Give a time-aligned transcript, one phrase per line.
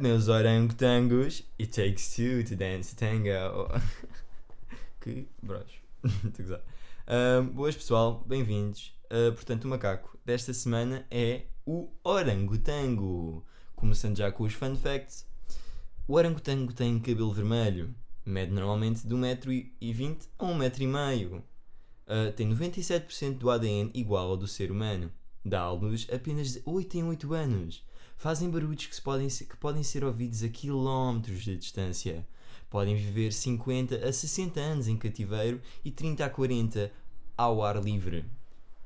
[0.00, 1.42] meus orangotangos?
[1.58, 3.68] It takes two to dance tango.
[5.00, 5.26] que.
[6.04, 6.60] Estou a gozar.
[7.06, 8.94] Ahm, boas pessoal, bem-vindos.
[9.10, 13.44] Ah, portanto, o macaco desta semana é o orangotango.
[13.74, 15.26] Começando já com os fun facts.
[16.06, 17.94] O orangotango tem cabelo vermelho.
[18.24, 21.42] Mede normalmente de 1,20m a 1,5m.
[22.08, 25.10] Uh, tem 97% do ADN igual ao do ser humano.
[25.44, 27.85] Dá à luz apenas de 8 em 8 anos.
[28.16, 32.26] Fazem barulhos que, se podem, que podem ser ouvidos a quilómetros de distância.
[32.70, 36.90] Podem viver 50 a 60 anos em cativeiro e 30 a 40
[37.36, 38.24] ao ar livre.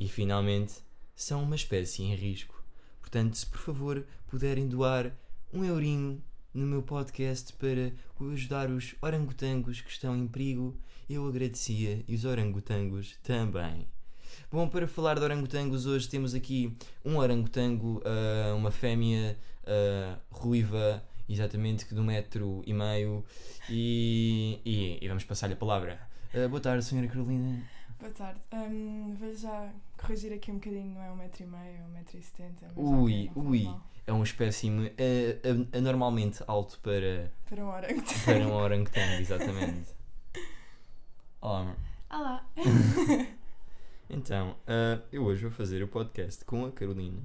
[0.01, 0.75] E finalmente,
[1.15, 2.61] são uma espécie em risco.
[3.01, 5.17] Portanto, se por favor puderem doar
[5.53, 6.21] um eurinho
[6.53, 7.93] no meu podcast para
[8.33, 10.77] ajudar os orangotangos que estão em perigo,
[11.09, 13.87] eu agradecia e os orangotangos também.
[14.49, 21.03] Bom, para falar de orangotangos, hoje temos aqui um orangotango, ah, uma fêmea ah, ruiva,
[21.29, 23.25] exatamente que de um metro e meio,
[23.69, 26.01] e, e, e vamos passar-lhe a palavra.
[26.35, 27.63] Ah, boa tarde, senhora Carolina.
[28.01, 28.41] Boa tarde.
[28.53, 32.19] Hum, vou já corrigir aqui um bocadinho, não é um metro e meio, um metro
[32.19, 32.67] e setenta.
[32.75, 33.69] Ui, ui,
[34.07, 34.93] é um espécime
[35.73, 38.25] anormalmente alto para, Para um orangotango.
[38.25, 39.91] para um orangotango, exatamente.
[41.41, 41.77] Olá, amor.
[42.11, 42.47] Olá.
[44.13, 47.23] Então, ah, eu hoje vou fazer o podcast com a Carolina,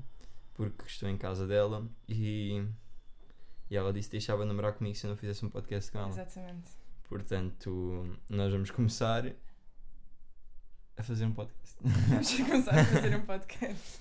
[0.53, 2.63] porque estou em casa dela e,
[3.71, 6.09] e ela disse que deixava namorar comigo se eu não fizesse um podcast com ela.
[6.09, 6.69] Exatamente.
[7.09, 9.33] Portanto, nós vamos começar
[10.95, 11.75] a fazer um podcast.
[12.07, 13.99] Vamos começar a fazer um podcast.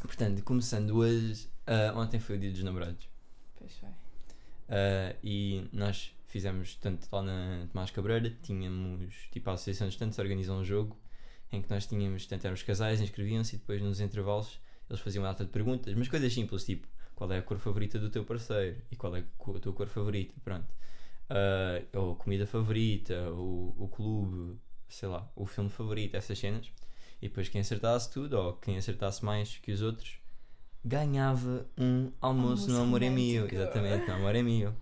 [0.00, 3.06] Portanto, começando hoje, ah, ontem foi o dia dos namorados
[3.54, 3.88] Pois foi.
[4.70, 10.18] ah, e nós fizemos, tanto lá na Tomás Cabreira, tínhamos, tipo, a Associação de Estudantes
[10.18, 11.03] organizou um jogo
[11.52, 15.22] em que nós tínhamos, tanto eram os casais, inscreviam-se e depois nos intervalos eles faziam
[15.22, 18.24] uma data de perguntas, mas coisas simples, tipo, qual é a cor favorita do teu
[18.24, 20.66] parceiro e qual é a tua cor favorita, pronto.
[21.28, 26.70] Ah, ou comida favorita, o, o clube, sei lá, o filme favorito, essas cenas.
[27.22, 30.18] E depois quem acertasse tudo, ou quem acertasse mais que os outros,
[30.84, 33.54] ganhava um almoço, Almoço no Amor é romântico.
[33.54, 34.76] Exatamente, no Amor é Mio.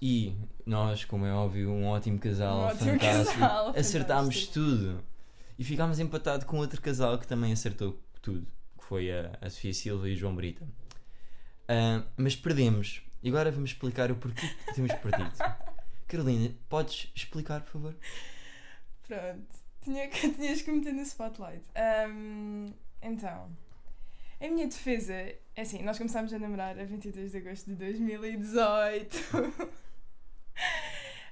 [0.00, 0.32] E
[0.64, 4.54] nós, como é óbvio, um ótimo casal, Um ótimo fantástico, casal, acertámos fantástico.
[4.54, 5.04] tudo.
[5.58, 8.46] E ficámos empatados com outro casal que também acertou tudo,
[8.78, 10.64] que foi a, a Sofia Silva e o João Brita.
[11.68, 13.02] Ah, mas perdemos.
[13.22, 15.32] E agora vamos explicar o porquê que temos perdido.
[16.06, 17.96] Carolina, podes explicar, por favor?
[19.06, 19.46] Pronto.
[19.82, 21.62] Tinha, que- tinhas que meter no spotlight.
[22.08, 22.72] Hum,
[23.02, 23.50] então,
[24.40, 29.16] em minha defesa, é assim, nós começámos a namorar a 22 de agosto de 2018.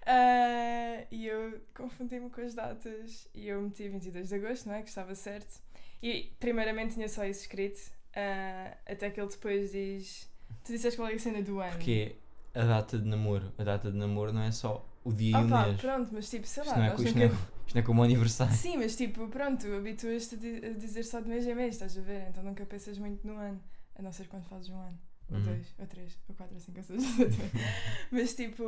[0.07, 4.83] Ah, e eu confundi-me com as datas e eu meti 22 de agosto, não é?
[4.83, 5.61] Que estava certo.
[6.03, 10.31] E primeiramente tinha só isso escrito, ah, até que ele depois diz.
[10.65, 11.73] Tu disseste qual é a cena do ano.
[11.73, 12.17] Porque
[12.55, 13.53] a data de namoro.
[13.59, 15.81] A data de namoro não é só o dia e o Opa, mês.
[15.81, 17.81] pronto, mas tipo, sei Isto lá, não, é, nós isto, nunca- não é, isto não
[17.81, 18.55] é como o aniversário.
[18.55, 21.97] Sim, mas tipo, pronto, habituas-te a, di- a dizer só de mês em mês, estás
[21.99, 22.29] a ver?
[22.29, 23.61] Então nunca pensas muito no ano,
[23.97, 24.99] a não ser quando fazes um ano,
[25.31, 25.43] ou Uhum.
[25.45, 27.03] dois, ou três, ou quatro, ou cinco, ou seis.
[28.13, 28.65] mas tipo.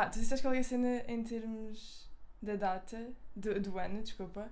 [0.00, 2.08] Ah, tu disseste é a cena em termos
[2.40, 4.48] da data, do, do ano, desculpa,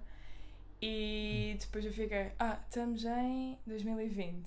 [0.83, 4.45] e depois eu fiquei, ah, estamos em 2020.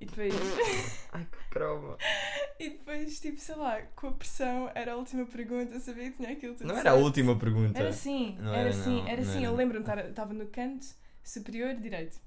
[0.00, 0.32] E depois,
[1.12, 1.98] Ai, que croma.
[2.58, 6.16] e depois, tipo, sei lá, com a pressão, era a última pergunta, eu sabia que
[6.16, 7.04] tinha aquilo tudo Não era a certo.
[7.04, 7.78] última pergunta.
[7.78, 7.90] Era
[8.40, 9.40] Não era, era, assim, não, era era.
[9.42, 10.86] Eu lembro-me, estava no canto
[11.22, 12.18] superior direito.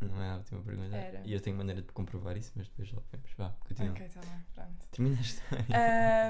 [0.00, 0.94] Não é a última pergunta.
[0.96, 1.20] Era.
[1.24, 3.32] E eu tenho maneira de comprovar isso, mas depois lá vemos.
[3.36, 3.90] Vá, continua.
[3.90, 4.86] Ok, está bem, pronto.
[4.92, 5.66] Termina a história.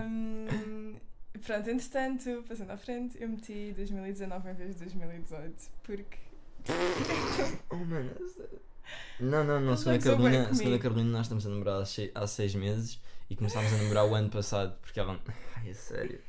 [0.00, 0.97] Ahm,
[1.38, 6.18] pronto, entretanto, passando à frente, eu meti 2019 em vez de 2018, porque.
[7.71, 8.10] Oh, mano.
[9.21, 9.68] Não, não, não.
[9.68, 10.78] Eles Segundo a não Carolina, segundo a.
[10.78, 11.83] Carolina, nós estamos a namorar
[12.15, 15.21] há seis meses e começámos a namorar o ano passado porque ela.
[15.56, 16.21] Ai, é sério.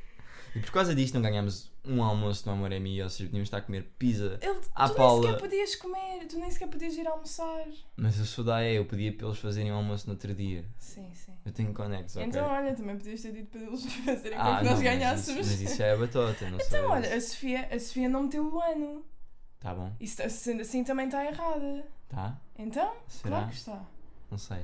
[0.56, 3.48] E por causa disto não ganhámos um almoço no Amor é Mio, ou seja, podíamos
[3.48, 4.38] estar a comer pizza.
[4.42, 5.22] Ele, À tu Paula.
[5.22, 7.66] nem sequer podias comer, tu nem sequer podias ir almoçar.
[7.96, 10.66] Mas eu sou da AE, eu pedia para eles fazerem o almoço no outro dia.
[10.78, 11.34] Sim, sim.
[11.46, 12.30] Eu tenho conexo, ok?
[12.30, 15.40] Então, olha, também podias ter dito para eles fazerem ah, não, nós mas ganhássemos.
[15.48, 18.24] isso, mas isso já é batota, não Então, sou olha, a Sofia, a Sofia não
[18.24, 19.06] meteu o ano.
[19.60, 21.86] Tá bom, Isso, sendo assim, também está errada.
[22.10, 22.40] tá?
[22.60, 23.38] Então, Será?
[23.38, 23.86] claro que está.
[24.30, 24.60] Não sei.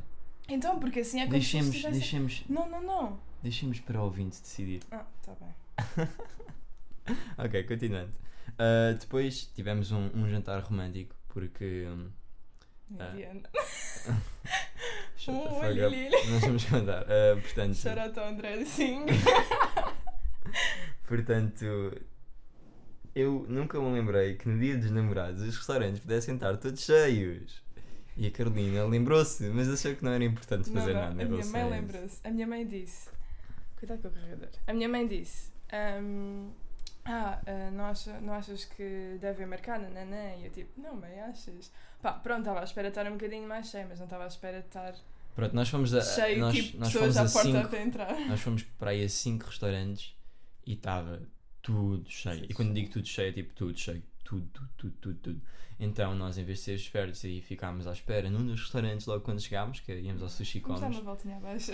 [0.48, 3.20] Então, porque assim é como se Deixemos, estivesse- deixemos, Não, não, não.
[3.42, 4.82] deixemos para o ouvinte decidir.
[4.92, 6.08] Ah, tá bem.
[7.38, 8.14] Ok, continuando.
[8.58, 11.86] Ah, depois tivemos um, um jantar romântico porque.
[15.16, 15.96] fuck olha, up.
[15.96, 16.10] Lili.
[16.30, 17.04] Nós vamos contar.
[17.04, 19.06] Ah, portanto, Shout André Singh.
[21.08, 21.66] portanto,
[23.16, 27.64] eu nunca me lembrei que no dia dos namorados os restaurantes pudessem estar todos cheios.
[28.16, 31.24] E a Carolina lembrou-se, mas achou que não era importante Não, fazer não, nada.
[31.24, 32.20] a minha mãe lembra-se.
[32.24, 33.10] A minha mãe disse.
[33.78, 34.50] Cuidado com o carregador.
[34.68, 35.52] A minha mãe disse.
[36.00, 36.52] hum,
[37.06, 39.80] ah, ah, não, acha, não achas que deve marcar?
[39.80, 40.36] Nananã.
[40.38, 41.72] E eu tipo, não, mãe, achas?
[42.02, 44.28] Pá, pronto, estava à espera de estar um bocadinho mais cheio, mas não estava à
[44.28, 44.94] espera de estar
[45.36, 46.02] Pronto, nós fomos a.
[46.02, 48.20] cheio, nós, tipo, nós pessoas fomos à a porta cinco, até entrar.
[48.28, 50.16] Nós fomos para aí a 5 restaurantes
[50.66, 51.22] e estava
[51.62, 52.46] tudo cheio.
[52.48, 54.04] E quando digo tudo cheio, é tipo tudo cheio.
[54.24, 55.42] Tudo, tudo, tudo, tudo, tudo.
[55.80, 59.22] Então nós, em vez de ser espertos e ficámos à espera num dos restaurantes logo
[59.22, 61.72] quando chegámos, que íamos ao Sushi Vamos dar Comes, uma voltinha abaixo.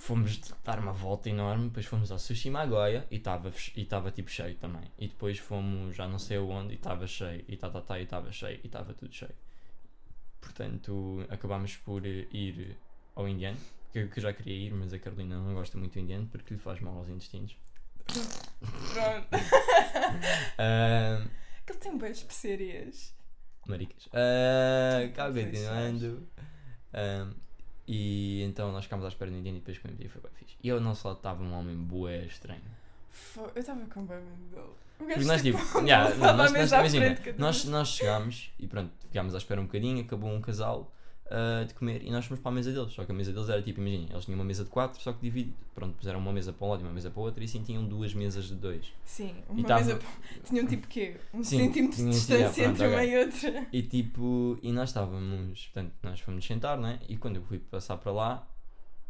[0.00, 4.56] Fomos dar uma volta enorme, depois fomos ao Sushi Magoia e estava e tipo cheio
[4.56, 4.82] também.
[4.98, 7.44] E depois fomos já não sei aonde e estava cheio.
[7.46, 8.58] E tá, tá, tá, e estava cheio.
[8.62, 9.34] E estava tudo cheio.
[10.40, 12.76] Portanto, acabámos por ir
[13.14, 13.58] ao indiano,
[13.92, 16.26] que eu, que eu já queria ir, mas a Carolina não gosta muito do indiano
[16.28, 17.56] porque lhe faz mal aos intestinos.
[18.06, 19.28] Pronto.
[20.58, 21.22] Ah,
[21.62, 23.14] Aquele tem boas especiarias.
[23.66, 24.08] maricas.
[25.14, 26.28] Cá Pois continuando.
[27.92, 30.54] E então nós ficámos à espera do indiano e depois comemos e foi bem fixe.
[30.62, 32.62] E ao nosso lado estava um homem bué estranho.
[33.10, 34.62] Fo- Eu estava com bem medo dele.
[34.62, 37.64] O Porque gajo, nós tipo, tipo, yeah, não, nós, nós, à imagina, frente, cada nós,
[37.64, 40.92] nós chegámos e pronto, ficámos à espera um bocadinho, acabou um casal
[41.30, 42.92] ah, de comer e nós fomos para a mesa deles.
[42.92, 45.12] Só que a mesa deles era tipo, imagina, eles tinham uma mesa de quatro, só
[45.12, 47.40] que divide, pronto, puseram uma mesa para um lado e uma mesa para o outro
[47.42, 48.92] e assim tinham duas mesas de dois.
[49.04, 50.00] Sim, uma tava- mesa.
[50.44, 51.16] Tinham tipo quê?
[51.32, 53.10] Um Sim, centímetro de distância tinha, entre pronto, uma ok.
[53.14, 53.66] e outra.
[53.72, 56.98] E tipo, e nós estávamos, portanto, nós fomos sentar, né?
[57.08, 58.46] E quando eu fui passar para lá,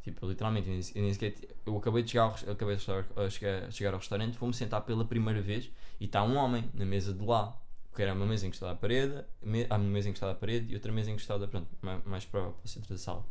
[0.02, 1.34] tipo, literalmente, eu nem, sequer,
[1.66, 2.82] eu acabei de chegar ao, acabei de
[3.30, 5.70] chegar, chegar, ao restaurante, vou-me sentar pela primeira vez
[6.00, 7.56] e está um homem na mesa de lá,
[7.94, 10.74] que era uma mesa encostada à parede, me, ah, uma mesa encostada à parede e
[10.74, 13.24] outra mesa encostada, pronto, mais, mais para, para o centro da sala.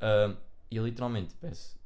[0.00, 0.34] Ah,
[0.70, 1.78] e eu literalmente peço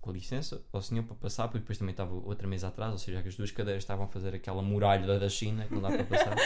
[0.00, 3.20] com licença ao senhor para passar, porque depois também estava outra mesa atrás, ou seja,
[3.22, 6.04] que as duas cadeiras estavam a fazer aquela muralha da- China, que não dá para
[6.04, 6.36] passar.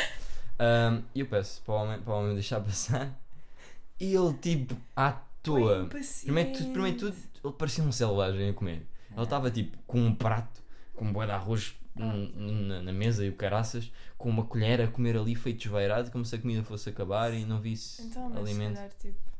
[1.14, 3.12] E eu peço para o homem, para o homem deixar passar,
[3.98, 5.10] e ele tipo, à
[5.42, 5.88] toa.
[6.24, 8.86] Primeiro de tudo, primeiro de tudo, ele parecia um selvagem a comer.
[9.12, 10.62] Ele estava tipo com um prato,
[10.94, 14.88] com um boi de arroz na, na mesa e o caraças, com uma colher a
[14.88, 18.38] comer ali feito desvairado, como se a comida fosse acabar e não visse Então, mas
[18.38, 18.75] alimento.
[18.75, 19.35] calhar tipo.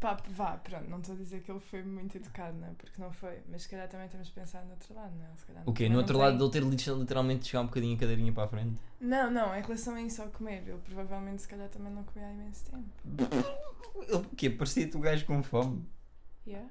[0.00, 2.70] Pá, vá, pronto, não estou a dizer que ele foi muito educado, não é?
[2.76, 3.38] Porque não foi.
[3.50, 5.28] Mas se calhar também temos de pensar no outro lado, não é?
[5.36, 5.88] Se calhar O quê?
[5.88, 8.48] No outro tem- lado dele ter lit- literalmente chegar um bocadinho a cadeirinha para a
[8.48, 8.78] frente?
[9.00, 12.28] Não, não, em relação a isso ao comer, ele provavelmente se calhar também não comia
[12.28, 12.84] há imenso tempo.
[14.06, 14.50] Ele o quê?
[14.50, 15.86] Parecia-te o gajo com fome.
[16.46, 16.68] Yeah?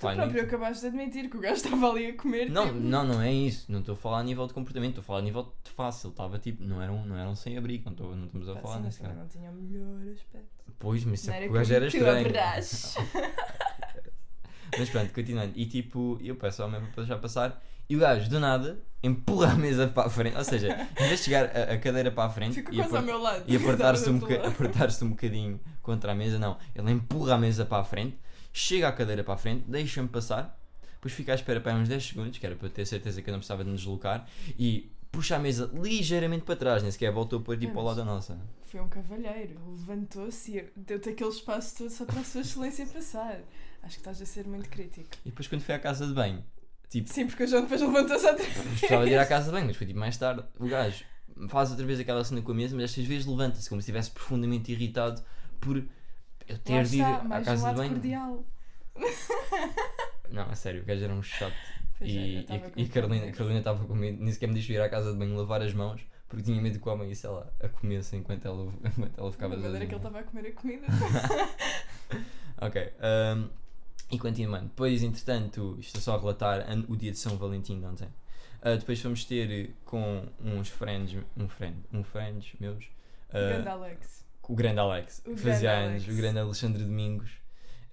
[0.00, 2.50] Tu próprio acabaste de admitir que o gajo estava ali a comer.
[2.50, 3.70] Não, tipo, não, não é isso.
[3.70, 5.68] Não estou a falar a nível de comportamento, estou a falar a nível de.
[5.78, 8.80] Ele estava tipo, não eram, não eram sem abrigo, não, não estamos a pá, falar
[8.80, 9.14] nesse cara.
[9.14, 10.48] não tinha o melhor aspecto.
[10.78, 12.26] Pois, mas Não é o gajo era estranho.
[14.78, 15.52] Mas pronto, continuando.
[15.56, 17.62] E tipo, eu peço ao mesmo para deixar passar.
[17.88, 20.36] E o gajo, do nada, empurra a mesa para a frente.
[20.36, 20.68] Ou seja,
[21.00, 23.44] em vez de chegar a, a cadeira para a frente Fico e, lado.
[23.46, 24.48] e apertar-se um, boca- lado.
[24.48, 26.58] apertar-se um bocadinho contra a mesa, não.
[26.74, 28.18] Ele empurra a mesa para a frente,
[28.58, 30.58] chega à cadeira para a frente, deixa-me passar,
[30.94, 33.32] depois fica à espera para uns 10 segundos, que era para ter certeza que eu
[33.32, 34.28] não precisava de me deslocar,
[34.58, 38.04] e puxa a mesa ligeiramente para trás, nem sequer voltou para tipo ao lado da
[38.04, 38.38] nossa.
[38.64, 43.40] Foi um cavalheiro, levantou-se e deu-te aquele espaço todo só para a sua excelência passar.
[43.82, 45.08] Acho que estás a ser muito crítico.
[45.24, 46.44] E depois quando fui à casa de banho,
[46.90, 48.56] tipo, Sim, porque o João depois levantou-se outra vez.
[48.78, 50.44] Precisava de ir à casa de banho, mas foi tipo mais tarde.
[50.58, 51.04] O gajo
[51.48, 54.10] faz outra vez aquela cena com a mesa, mas estas vezes levanta-se como se estivesse
[54.10, 55.22] profundamente irritado
[55.60, 55.82] por
[56.48, 57.90] eu ter de ir está, à mais um casa de lado banho.
[57.90, 58.44] cordial.
[60.30, 61.54] Não, a sério, o gajo era um chato.
[61.98, 63.32] Pois é, E, e, e Carolina.
[63.32, 65.72] Carolina estava com medo, nem sequer me deixou ir à casa de banho lavar as
[65.72, 69.32] mãos porque tinha medo que o homem, sei lá, a comesse enquanto ela, enquanto ela
[69.32, 70.86] ficava A maneira que ele estava a comer a comida.
[72.60, 72.92] Ok.
[73.36, 73.48] um,
[74.10, 74.64] e continuando.
[74.66, 78.08] Depois, entretanto, isto é só a relatar o dia de São Valentim de ontem.
[78.60, 82.84] Uh, depois fomos ter com uns friends, um friend, um friends meus.
[83.28, 84.26] uh, Grande Alex.
[84.48, 86.04] O grande Alex, O que fazia Alex.
[86.04, 87.30] anos, o grande Alexandre Domingos.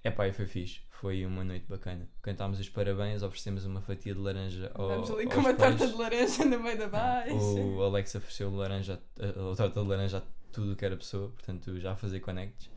[0.02, 0.80] É pá, e foi fixe.
[0.90, 2.08] Foi uma noite bacana.
[2.22, 5.76] Cantámos os parabéns, oferecemos uma fatia de laranja ao, Vamos ali com uma pais.
[5.78, 7.34] torta de laranja no meio da baixa.
[7.34, 10.22] O Alex ofereceu laranja, a, a torta de laranja a
[10.52, 12.70] tudo o que era pessoa, portanto já a fazer connects.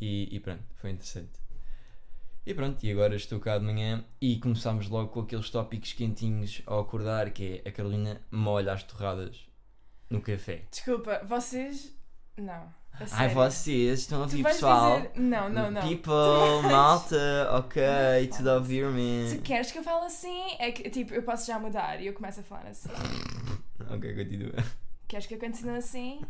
[0.00, 1.32] E, e pronto, foi interessante.
[2.44, 6.60] E pronto, e agora estou cá de manhã e começámos logo com aqueles tópicos quentinhos
[6.66, 9.48] ao acordar, que é a Carolina molha as torradas
[10.10, 10.64] no café.
[10.70, 11.96] Desculpa, vocês.
[12.36, 12.70] Não.
[13.00, 14.96] A Ai, vocês estão a ouvir, pessoal?
[15.00, 15.10] dizer.
[15.20, 15.82] Não, não, não.
[15.88, 16.12] People,
[16.62, 17.82] vais- malta, ok,
[18.36, 18.92] tudo a ouvir, Tu
[19.36, 19.42] man.
[19.42, 20.54] queres que eu fale assim?
[20.60, 22.88] É que, tipo, eu posso já mudar e eu começo a falar assim.
[23.90, 24.52] Ok, continua.
[25.08, 26.22] Queres que eu continue assim?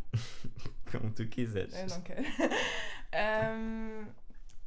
[0.90, 1.74] Como tu quiseres.
[1.74, 2.22] Eu não quero.
[3.12, 4.06] Ahm,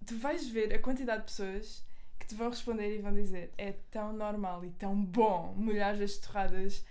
[0.05, 1.83] tu vais ver a quantidade de pessoas
[2.19, 6.17] que te vão responder e vão dizer é tão normal e tão bom molhar as
[6.17, 6.85] torradas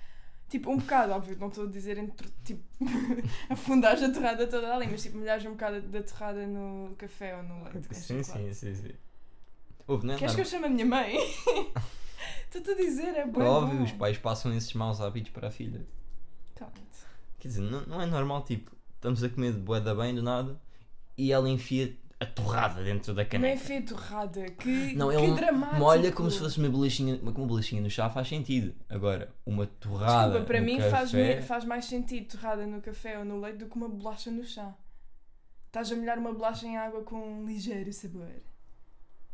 [0.48, 2.62] Tipo, um bocado, óbvio, não estou a dizer entre, tipo,
[3.50, 7.42] afundares a torrada toda ali, mas tipo, molhares um bocado da torrada no café ou
[7.42, 7.94] no leite.
[7.94, 8.92] Sim, sim, sim, sim.
[9.88, 11.16] Ouve, não é Queres que eu chame a minha mãe?
[12.46, 13.42] Estou-te a dizer, é bom.
[13.42, 15.84] Óbvio, os pais passam esses maus hábitos para a filha.
[17.38, 20.22] Quer dizer, não, não é normal, tipo, estamos a comer de bué da bem do
[20.22, 20.60] nada
[21.16, 23.58] e ela enfia a torrada dentro da Não é caneca.
[23.64, 25.76] feio torrada, que, Não, é que um- dramático.
[25.78, 28.75] Molha como se fosse uma bolachinha, uma, uma bolachinha no chá faz sentido.
[28.88, 31.11] Agora, uma torrada Desculpa, para no mim café, faz,
[31.46, 34.75] faz mais sentido torrada no café ou no leite do que uma bolacha no chá.
[35.66, 38.30] Estás a molhar uma bolacha em água com um ligeiro sabor.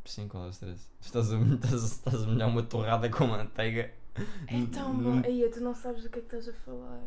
[0.04, 0.88] Sim, qual é o stress?
[1.00, 3.92] Estás a, estás, estás a molhar uma torrada com manteiga.
[4.48, 5.22] É tão bom.
[5.24, 7.00] Aí, tu não sabes do que é que estás a falar.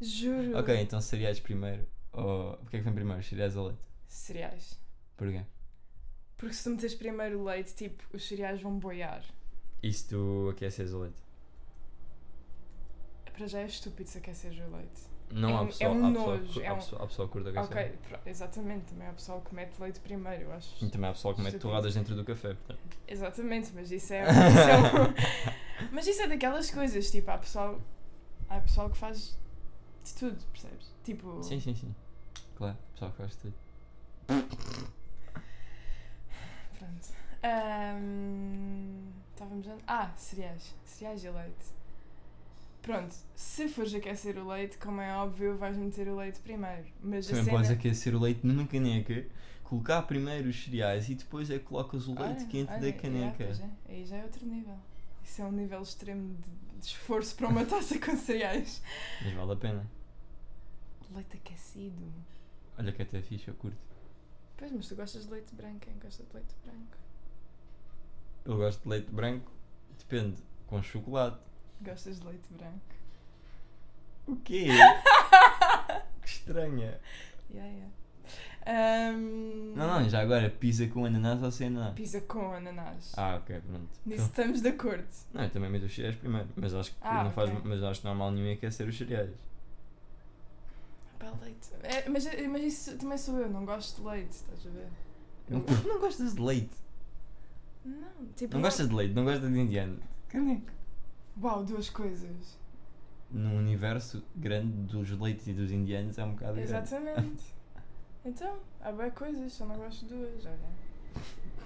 [0.00, 0.58] Juro.
[0.58, 1.86] Ok, então cereais primeiro.
[2.12, 2.54] Ou...
[2.54, 3.22] O que é que vem primeiro?
[3.22, 3.78] Cereais ou leite?
[4.08, 4.78] Cereais.
[5.16, 5.42] Porquê?
[6.36, 9.24] Porque se tu meteres primeiro o leite, tipo, os cereais vão boiar.
[9.82, 11.22] E se tu aqueces o leite?
[13.32, 15.02] Para já é estúpido se aqueceres o leite.
[15.30, 17.28] Não É há um- pessoal, é um há pessoal, nojo, é um- pessoal, há pessoal
[17.28, 17.94] que curta aquecer.
[17.98, 18.84] Ok, exatamente.
[18.86, 20.84] Também há pessoal que mete leite primeiro, eu acho.
[20.84, 22.54] E também há pessoal que mete torradas dentro do café.
[22.54, 22.96] Portanto.
[23.08, 27.80] Exatamente, mas isso é, isso é um- Mas isso é daquelas coisas, tipo, há pessoal.
[28.48, 29.36] Há pessoal que faz
[30.04, 30.94] de tudo, percebes?
[31.04, 31.42] Tipo.
[31.42, 31.94] Sim, sim, sim.
[32.56, 33.54] Claro, pessoal que faz tudo.
[36.78, 37.08] Pronto.
[39.32, 39.76] Estávamos a...
[39.86, 40.74] Ah, cereais.
[40.84, 41.76] Cereais e leite.
[42.86, 46.84] Pronto, se fores aquecer o leite, como é óbvio, vais meter o leite primeiro.
[47.02, 47.56] Mas Também cena...
[47.56, 49.26] podes aquecer o leite numa caneca,
[49.64, 52.86] colocar primeiro os cereais e depois é que colocas o leite Olha, quente olha, da
[52.86, 53.44] é, caneca.
[53.44, 53.70] pois é.
[53.88, 54.76] Aí já é outro nível.
[55.24, 58.80] Isso é um nível extremo de, de esforço para uma taça com cereais.
[59.20, 59.90] Mas vale a pena.
[61.12, 62.12] Leite aquecido.
[62.78, 63.76] Olha que até é fixe, eu curto.
[64.56, 66.96] Pois, mas tu gostas de leite branco, quem gosta de leite branco?
[68.44, 69.50] Eu gosto de leite branco,
[69.98, 70.36] depende,
[70.66, 71.38] com chocolate.
[71.80, 72.80] Gostas de leite branco?
[74.26, 74.66] O quê?
[76.22, 76.98] que estranha.
[77.50, 77.92] Yeah, yeah.
[78.68, 81.94] Ahm, Não, não, já agora, pizza com ananás ou sem ananás?
[81.94, 83.12] Pizza com ananás.
[83.16, 83.88] Ah, ok, pronto.
[84.04, 85.06] Nisso estamos de acordo.
[85.32, 87.62] Não, eu também meto os cereais primeiro, mas acho que Ah, não faz, ok.
[87.64, 89.30] mas acho normal nenhum aquecer os cereais.
[91.18, 91.70] Pá, leite.
[91.82, 94.88] É, mas, mas isso também sou eu, não gosto de leite, estás a ver?
[95.48, 96.76] Não, Eu- não gostas de leite?
[97.84, 98.54] Não, tipo.
[98.54, 99.98] Não gostas de leite, não gostas de indiano.
[100.28, 100.72] Caneca.
[101.40, 102.58] Uau, duas coisas.
[103.30, 106.70] No universo grande dos leites e dos indianos é um bocado grande.
[106.70, 107.42] Exatamente.
[108.24, 110.58] então, há bem coisas, só não gosto de duas, olha.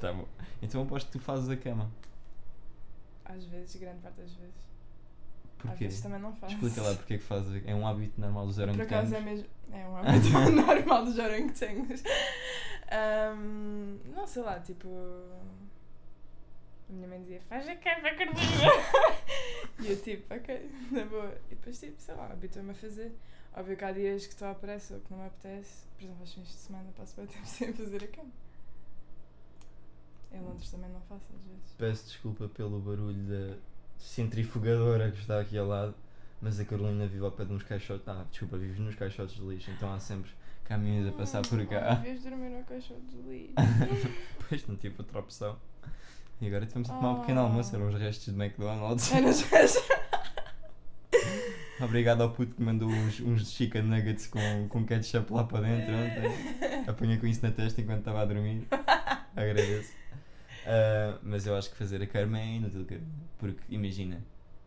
[0.01, 0.27] Tá bom.
[0.63, 1.91] Então aposto que tu fazes a cama.
[3.25, 4.70] Às vezes, grande parte das vezes.
[5.61, 5.85] Às Porquê?
[5.85, 6.55] vezes também não faço.
[6.55, 7.63] Explica lá porque é que fazes.
[7.67, 9.25] É um hábito normal dos Por acaso é orangotangos.
[9.25, 9.49] mesmo.
[9.73, 10.31] É um hábito
[10.67, 12.03] normal dos orangotangos.
[12.91, 14.89] Ahm, não sei lá, tipo.
[16.89, 18.41] A minha mãe dizia: faz a cama, Carolina!
[19.81, 21.35] e eu, tipo, ok, na boa.
[21.51, 23.13] E depois, tipo, sei lá, habituo-me a fazer.
[23.55, 25.85] Óbvio que há dias que estou à pressa ou que não me apetece.
[25.97, 28.31] Por exemplo, aos fins de semana passo bem tempo sem fazer a cama.
[30.33, 31.75] Em Londres também não faço, às vezes.
[31.77, 33.57] Peço desculpa pelo barulho da
[34.01, 35.95] centrifugadora que está aqui ao lado,
[36.41, 38.07] mas a Carolina vive ao pé de uns caixotes.
[38.09, 40.31] Ah, desculpa, vives nos caixotes de lixo, então há sempre
[40.65, 41.95] caminhos a passar por cá.
[41.97, 43.55] Devias dormir no caixote de lixo.
[44.41, 45.57] Depois não tive outra opção.
[46.41, 47.45] E agora temos a tomar um pequeno Oh.
[47.45, 49.11] almoço, eram os restos de McDonald's.
[49.13, 49.83] Nas vezes.
[51.83, 55.93] Obrigado ao puto que mandou uns, uns chicken nuggets com, com ketchup lá para dentro
[55.95, 56.85] ontem.
[56.87, 58.67] Apanhei com isso na testa enquanto estava a dormir.
[59.35, 59.93] Agradeço.
[60.67, 62.87] Ah, mas eu acho que fazer a cama é inútil.
[63.39, 64.23] Porque imagina,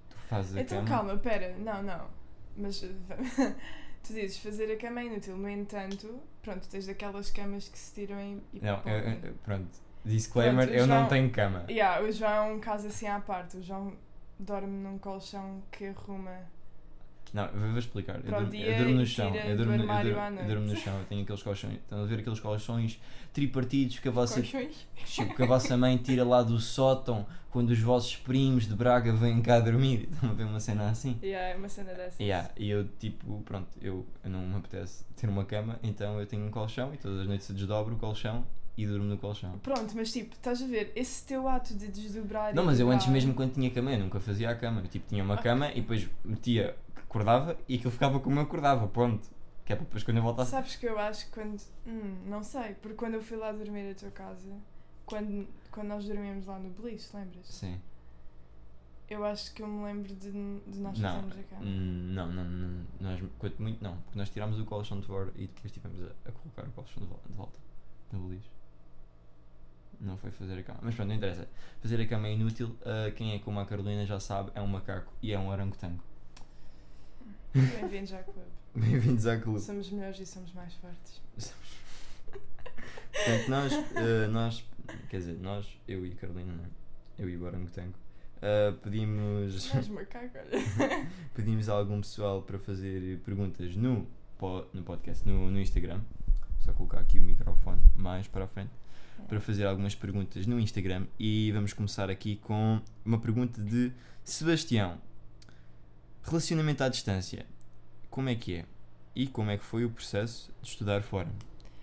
[0.10, 0.90] tu fazes a Então cama.
[0.90, 2.08] calma, pera, não, não.
[2.58, 2.88] Mas uh,
[4.04, 7.94] tu dizes fazer a cama é inútil, no entanto, pronto, tens aquelas camas que se
[7.94, 9.70] tiram e, e Não, eu- eu- pronto.
[10.06, 11.66] Disclaimer, Pronto, eu não João- tenho cama.
[11.70, 13.56] Yeah, o João é um caso assim à parte.
[13.58, 13.94] O João
[14.38, 16.40] dorme num colchão que arruma.
[17.34, 18.18] Não, eu vou explicar.
[18.24, 19.36] Eu durmo, eu durmo no chão.
[19.36, 21.00] Eu durmo, eu, durmo, eu durmo no chão.
[21.00, 21.74] Eu tenho aqueles colchões.
[21.74, 23.00] Estão a ver aqueles colchões
[23.34, 24.42] tripartidos que a vossa.
[24.42, 29.12] Tipo, que a vossa mãe tira lá do sótão quando os vossos primos de Braga
[29.14, 30.10] vêm cá dormir.
[30.14, 31.18] Estão a ver uma cena assim?
[31.24, 32.20] Yeah, é uma cena dessas.
[32.20, 36.46] Yeah, e eu, tipo, pronto, eu, não me apetece ter uma cama, então eu tenho
[36.46, 39.58] um colchão e todas as noites eu desdobro o colchão e durmo no colchão.
[39.60, 42.56] Pronto, mas tipo, estás a ver, esse teu ato de desdobrar.
[42.56, 44.82] Não, mas eu antes mesmo quando tinha cama, eu nunca fazia a cama.
[44.82, 46.76] Eu, tipo, tinha uma cama e depois metia,
[47.14, 49.30] acordava e aquilo ficava como eu acordava, pronto.
[49.66, 50.52] Que é para depois quando eu voltasse.
[50.52, 51.62] Sabes que eu acho que quando.
[51.88, 54.52] Hum, não sei, porque quando eu fui lá dormir à tua casa,
[55.06, 57.46] quando, quando nós dormíamos lá no Beliche, lembras?
[57.48, 57.80] Sim.
[59.10, 61.62] Eu acho que eu me lembro de, de nós Não, fazermos a cama.
[61.62, 65.32] hum, não, não, não, nós, quanto muito não, porque nós tirámos o colchão de fora
[65.36, 67.60] e depois estivemos a, a colocar o colchão de volta, de volta
[68.12, 68.50] no beliche.
[70.02, 70.80] Não foi fazer a cama.
[70.82, 71.48] Mas pronto, não interessa.
[71.82, 72.76] Fazer a cama é inútil.
[72.86, 76.04] ah, quem é como a Carolina já sabe, é um macaco e é um orangotango.
[77.54, 78.50] Bem-vindos ao clube.
[78.76, 79.60] Bem-vindos ao clube.
[79.60, 81.22] Somos melhores e somos mais fortes.
[83.14, 84.66] Portanto, nós, eh, nós,
[85.10, 86.68] quer dizer, nós, eu e a Carolina, não é?
[87.20, 87.94] eu e o Orangotango,
[88.38, 91.08] uh, pedimos, Mais macaco, olha.
[91.36, 94.08] pedimos a algum pessoal para fazer perguntas no,
[94.40, 96.02] po- no podcast, no, no Instagram.
[96.62, 98.72] Só colocar aqui o microfone mais para a frente.
[99.28, 101.06] Para fazer algumas perguntas no Instagram.
[101.20, 103.92] E vamos começar aqui com uma pergunta de
[104.24, 104.98] Sebastião.
[106.24, 107.46] Relacionamento à distância.
[108.10, 108.66] Como é que é?
[109.16, 111.30] E como é que foi o processo de estudar fora?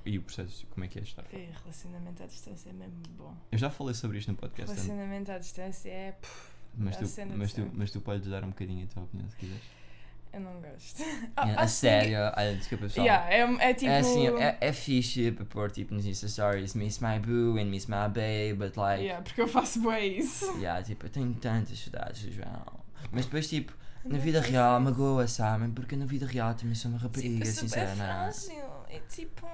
[0.05, 1.43] E o processo, como é que é estudar fora?
[1.43, 3.35] E relacionamento à distância é mesmo bom.
[3.53, 6.13] Eu já falei sobre isto no podcast, Relacionamento à distância é.
[6.13, 9.29] pff, mas, a tu, mas, tu, mas tu podes dar um bocadinho a tua opinião
[9.29, 9.63] se quiseres.
[10.33, 11.03] eu não gosto.
[11.03, 13.07] É, Ah, a sério, olha, desculpa pessoal.
[13.07, 13.91] Yeah, é, é tipo.
[13.91, 17.67] É assim, é, é fixe para pôr tipo nos Insta Stories Miss my boo and
[17.67, 20.47] miss my babe, but like, Yeah, porque eu faço bem isso.
[20.59, 22.81] yeah, tipo, eu tenho tantas saudades do João.
[23.13, 23.73] Mas depois, tipo,
[24.05, 25.71] na vida real, magoa, sabem?
[25.71, 28.33] Porque na vida real também sou uma rapariga, Tipo, sou bem sincera, não é?
[28.33, 28.71] frágil.
[28.91, 29.47] E tipo,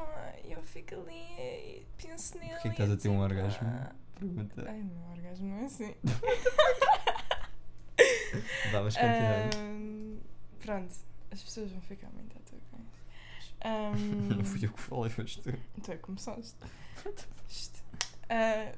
[0.44, 2.52] eu fico ali e penso nele.
[2.52, 3.68] Porquê que estás a ter um tipo, orgasmo?
[3.68, 4.64] ah, Pergunta.
[4.68, 5.94] Ai, meu orgasmo não é assim.
[8.72, 9.50] Vamos continuar.
[9.56, 10.18] Ahm,
[10.60, 10.94] pronto,
[11.30, 12.78] as pessoas vão ficar muito à toa com
[13.38, 14.34] isso.
[14.36, 15.52] Não fui eu que falei, foste tu.
[15.82, 16.56] Tu é que começaste.
[18.28, 18.72] Ah,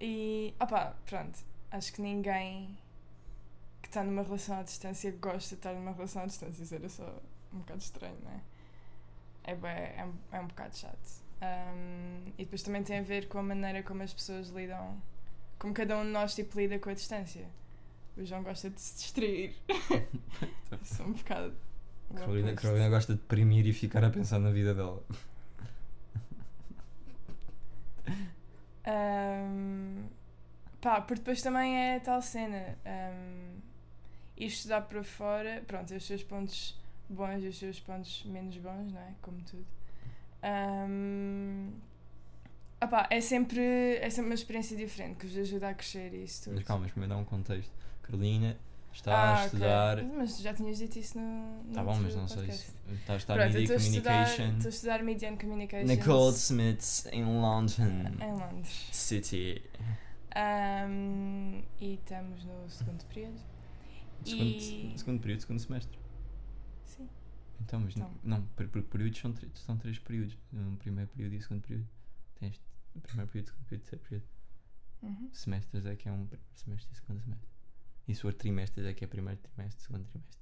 [0.00, 1.36] e, opá, pronto.
[1.72, 2.78] Acho que ninguém
[3.90, 6.62] está numa relação à distância gosta de estar numa relação à distância.
[6.62, 7.20] Isso era só
[7.52, 8.40] um bocado estranho, não é?
[9.44, 11.20] É, bué- é, um- é um bocado chato.
[11.42, 15.00] Ahm, e depois também tem a ver com a maneira como as pessoas lidam,
[15.58, 17.46] como cada um de nós tipo, lida com a distância.
[18.16, 19.54] O João gosta de se distrair.
[20.70, 21.54] Eu sou um bocado.
[22.14, 22.54] Carolina.
[22.54, 25.02] Carolina gosta de deprimir e ficar a pensar na vida dela.
[28.84, 30.04] Ahm,
[30.80, 32.76] pá, porque depois também é a tal cena.
[32.86, 33.59] Um,
[34.40, 38.92] ir estudar para fora, pronto, os seus pontos bons e os seus pontos menos bons,
[38.92, 39.12] não é?
[39.22, 39.66] Como tudo.
[40.88, 41.72] Um,
[42.82, 43.60] opá, é, sempre,
[44.00, 46.54] é sempre uma experiência diferente que vos ajuda a crescer e isso tudo.
[46.56, 47.70] Mas calma, mas primeiro dá um contexto.
[48.02, 48.56] Carolina
[48.92, 50.02] está Ah, a estudar.
[50.02, 51.62] Mas já tinhas dito isso no.
[51.64, 52.70] no Tá bom, mas não sei podcast.
[52.70, 52.94] se.
[52.94, 55.86] Está a estudar Pronto, Media Communication Estou a estudar Media and Communication.
[55.86, 58.88] na Goldsmiths em London Em Londres.
[58.92, 59.62] City.
[60.36, 63.38] Um, e estamos no segundo período.
[64.24, 65.98] Segundo, E- segundo período, segundo semestre.
[66.84, 67.08] Sim.
[67.60, 68.14] Então, mas Então.
[68.22, 70.36] não, por- porque períodos são, três- são três períodos.
[70.52, 71.88] Um primeiro período e um segundo período.
[72.34, 72.60] Tens
[72.94, 74.28] o primeiro período, segundo período, terceiro período.
[75.02, 75.30] Uhum.
[75.32, 77.48] Semestres é que é um primeiro semestre e segundo semestre.
[78.08, 80.40] E se for trimestres é que é primeiro trimestre, segundo trimestre.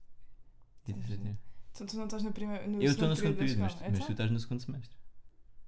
[1.17, 1.39] Sim.
[1.73, 3.91] Então tu não estás no primeiro no Eu estou no segundo da período, mas, escola.
[3.91, 4.13] mas tu Então?
[4.15, 4.99] estás no segundo semestre.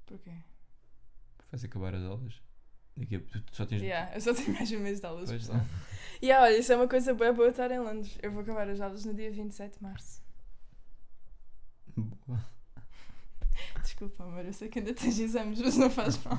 [0.07, 0.33] Porquê?
[1.37, 2.43] Porque vais acabar as aulas.
[3.01, 3.83] Daqui a, tu, só tens.
[3.83, 5.65] Yeah, eu só tenho mais um mês de aulas, Pois, pessoal.
[6.23, 8.19] E olha, isso é uma coisa boa, boa estar em Londres.
[8.23, 10.23] Eu vou acabar as aulas no dia 27 de março.
[11.97, 12.45] Boa.
[13.83, 16.39] Desculpa, amor, eu sei que ainda tens exames, mas não faz mal.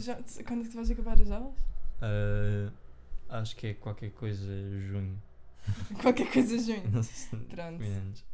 [0.00, 1.54] Já- Quando é que tu vais acabar as aulas?
[2.00, 2.72] Ah,
[3.40, 4.46] acho que é qualquer coisa
[4.88, 5.20] junho.
[6.00, 6.90] Qualquer coisa junho.
[6.90, 7.78] Não sei se Pronto.
[7.78, 8.24] menos.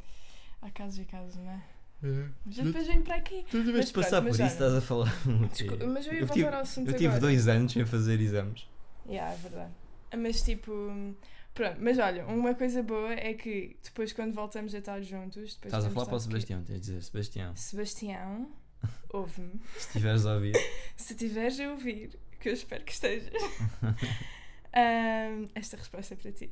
[0.61, 1.61] Há casos e casos, não é?
[2.03, 2.25] É.
[2.45, 3.45] Depois venho para aqui.
[3.49, 5.11] Tu deves passar por isso, estás a falar.
[5.25, 5.63] o quê?
[5.63, 7.21] Desculpa, mas eu ia eu voltar tive, ao assunto eu tive agora.
[7.21, 8.67] dois anos sem fazer exames.
[9.07, 9.71] Yeah, é verdade.
[10.17, 10.71] Mas tipo.
[11.53, 15.57] Pronto, mas olha, uma coisa boa é que depois quando voltamos a estar juntos.
[15.63, 17.55] Estás a falar para o Sebastião, tens de dizer Sebastião.
[17.55, 18.51] Sebastião,
[19.09, 19.61] ouve-me.
[19.77, 20.53] Se estiveres a ouvir,
[20.97, 23.31] Se estiveres a ouvir, que eu espero que estejas,
[24.75, 26.51] ahm, esta resposta é para ti.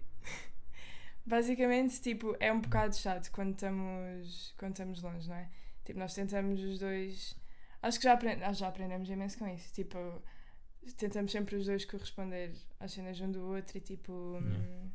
[1.26, 5.50] Basicamente, tipo, é um bocado chato quando estamos, quando estamos longe, não é?
[5.86, 7.36] Tipo, nós tentamos os dois.
[7.82, 8.42] Acho que já, aprend...
[8.44, 9.74] ah, já aprendemos imenso com isso.
[9.74, 10.22] Tipo,
[10.98, 14.12] tentamos sempre os dois corresponder às cenas um do outro e tipo.
[14.12, 14.90] hum,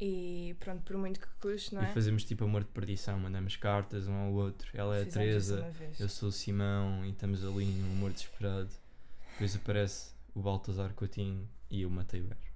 [0.00, 1.90] E pronto, por muito que custe, não é?
[1.90, 4.70] e fazemos tipo amor de perdição, mandamos cartas um ao outro.
[4.72, 8.12] Ela é a Fizemos isso Teresa, eu sou o Simão e estamos ali num amor
[8.12, 8.70] desesperado.
[9.32, 12.52] Depois aparece o Baltazar Coutinho e eu matei o gajo.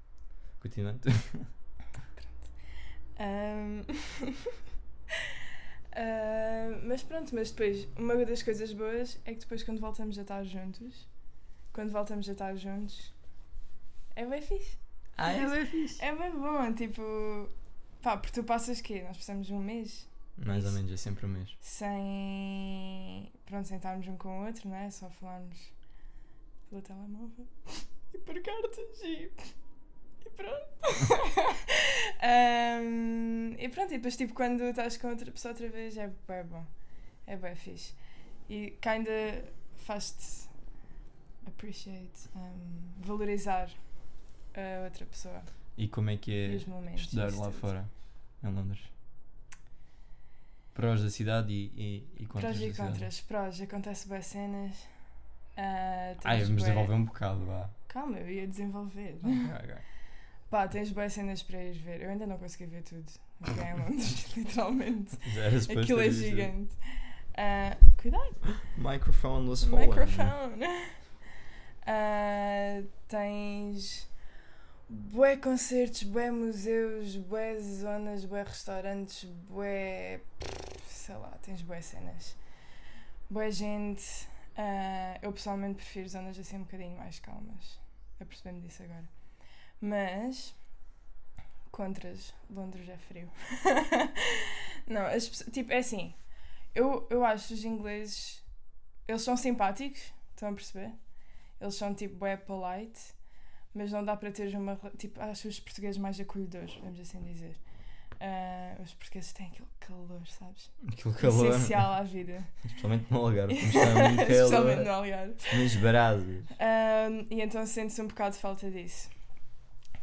[0.60, 1.00] Continuando.
[3.18, 3.82] Ahm,
[5.96, 10.22] ahm, mas pronto, mas depois, uma das coisas boas é que depois quando voltamos a
[10.22, 11.06] estar juntos,
[11.72, 13.12] quando voltamos a estar juntos,
[14.16, 14.76] é bem fixe.
[15.16, 16.02] Ah, é bem fixe.
[16.02, 17.48] É bem bom, tipo,
[18.02, 19.02] pá, porque tu passas quê?
[19.02, 21.56] Nós passamos um mês Mais ou menos, é sempre o mesmo.
[21.60, 24.90] sem, pronto, sem estarmos um com o outro, não é?
[24.90, 25.56] Só falarmos
[26.68, 27.46] pelo telemóvel
[28.12, 29.30] e por cartas e
[30.36, 30.64] pronto.
[32.22, 36.44] Ahm, e pronto, e depois tipo quando estás com outra pessoa outra vez é bem
[36.44, 36.64] bom,
[37.26, 37.94] é bem fixe.
[38.48, 39.10] E kinda
[39.76, 40.48] faz-te
[41.46, 43.68] appreciate, ahm, valorizar
[44.54, 45.42] a outra pessoa
[45.76, 47.02] E como é que é momentos.
[47.02, 47.52] estudar lá tudo.
[47.58, 47.88] fora?
[48.42, 48.80] em Londres?
[50.74, 51.72] Prós da cidade e,
[52.18, 53.20] e, e contras Prós e contras.
[53.20, 54.86] Prós, acontece boas cenas.
[55.56, 57.70] Ah, Ai, tens vamos desenvolver um bocado, vá.
[57.86, 59.18] Calma, eu ia desenvolver.
[59.22, 59.74] Ok, ok.
[60.54, 62.00] Pá, tens boas cenas para ir ver.
[62.00, 63.10] Eu ainda não consegui ver tudo.
[63.60, 65.18] É em Londres, literalmente.
[65.76, 66.72] Aquilo é gigante.
[67.36, 68.36] Ah, cuidado,
[68.78, 69.88] Microphone was fallen.
[69.88, 70.64] microphone.
[71.84, 74.08] Ah, tens
[74.88, 80.20] bué concertos, bué museus, bué zonas, bué restaurantes, bué.
[80.86, 82.36] sei lá, tens bué cenas.
[83.28, 84.28] Bué gente.
[84.56, 87.80] Ah, eu pessoalmente prefiro zonas assim um bocadinho mais calmas.
[88.20, 89.23] Apercebi-me disso agora.
[89.84, 90.54] Mas.
[91.70, 93.30] Contras, Londres é frio.
[94.88, 95.28] Não, as.
[95.52, 96.14] Tipo, é assim.
[96.74, 98.42] Eu, eu acho os ingleses.
[99.06, 100.90] Eles são simpáticos, estão a perceber?
[101.60, 103.00] Eles são tipo bué polite,
[103.74, 104.80] mas não dá para ter uma.
[104.96, 107.54] Tipo, acho os portugueses mais acolhedores, vamos assim dizer.
[108.20, 110.72] Ah, os portugueses têm aquele calor, sabes?
[110.90, 111.50] Aquele calor.
[111.50, 112.42] Essencial à vida.
[112.64, 113.54] Especialmente no Algarve.
[113.54, 115.04] Como está muito Especialmente no calor.
[115.04, 115.58] Algarve.
[115.58, 116.44] Nas brasas.
[116.50, 119.10] Um, e então sente-se um bocado de falta disso.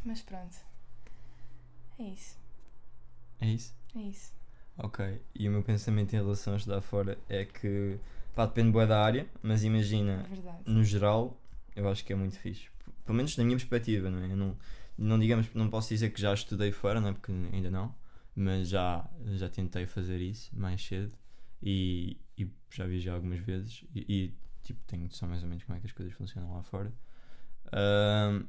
[0.04, 0.56] Mas pronto.
[1.98, 2.36] É isso.
[3.40, 3.74] É isso?
[3.94, 4.32] É isso.
[4.78, 5.20] Ok.
[5.34, 7.98] E o meu pensamento em relação a estudar fora é que.
[8.34, 10.62] Pá, depende bué da área, mas É imagina, verdade.
[10.66, 11.38] no geral,
[11.76, 12.68] eu acho que é muito fixe.
[13.04, 14.32] Pelo menos na minha perspectiva, não é?
[14.32, 14.56] Eu não,
[14.96, 17.12] não digamos, não posso dizer que já estudei fora, não é?
[17.12, 17.94] Porque ainda não,
[18.34, 21.12] mas já, já tentei fazer isso mais cedo
[21.62, 25.76] e, e já viajei algumas vezes e, e, tipo, tenho noção mais ou menos como
[25.76, 26.90] é que as coisas funcionam lá fora.
[27.72, 28.46] Ahm,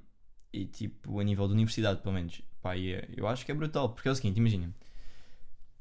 [0.53, 3.55] e tipo, a nível de universidade, pelo menos, pá, e é- eu acho que é
[3.55, 4.73] brutal, porque é o seguinte, imagina.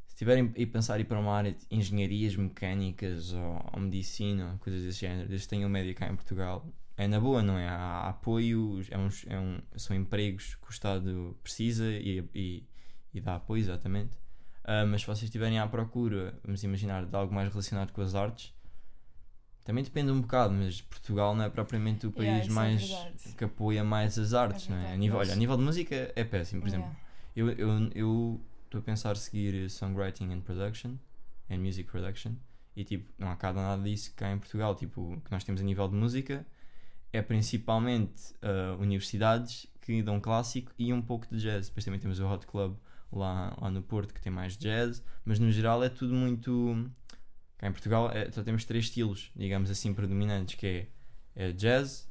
[0.07, 4.83] Se tiverem a pensar ir para uma área de engenharias mecânicas ou, ou medicina, coisas
[4.83, 7.69] desse género, desde que tenham média cá em Portugal, é na boa, não é?
[7.69, 12.63] Há, há apoio, é uns- é um- são empregos que o Estado precisa e, e,
[13.15, 14.17] e dá apoio, exatamente.
[14.65, 18.15] Ah, mas se vocês estiverem à procura, vamos imaginar, de algo mais relacionado com as
[18.15, 18.55] artes,
[19.65, 22.89] também depende um bocado, mas Portugal não é propriamente o Yeah, país isso é mais
[22.89, 23.35] verdade.
[23.37, 24.93] que apoia mais as artes, não é?
[24.93, 26.91] A nível, olha, a nível de música é péssimo, por exemplo.
[27.37, 27.55] Yeah.
[27.59, 30.97] Eu eu eu estou a pensar seguir Songwriting and Production
[31.51, 32.33] and Music Production
[32.75, 34.75] e tipo, não há cá nada disso cá em Portugal.
[34.75, 36.47] Tipo, o que nós temos a nível de música
[37.13, 41.69] é principalmente ah, universidades que dão clássico e um pouco de jazz.
[41.69, 42.77] Depois também temos o Hot Club
[43.13, 46.89] lá, lá no Porto que tem mais jazz, mas no geral é tudo muito.
[47.63, 50.89] Cá em Portugal é- só temos três estilos, digamos assim, predominantes, que é,
[51.37, 52.11] é jazz,